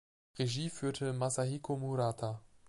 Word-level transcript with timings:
Regie 0.39 0.71
führte 0.71 1.13
Masahiko 1.13 1.77
Murata. 1.77 2.41